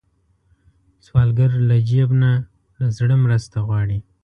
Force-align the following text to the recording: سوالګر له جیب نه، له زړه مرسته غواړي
سوالګر 1.05 1.51
له 1.69 1.77
جیب 1.89 2.09
نه، 2.21 2.31
له 2.79 2.87
زړه 2.97 3.15
مرسته 3.25 3.57
غواړي 3.67 3.99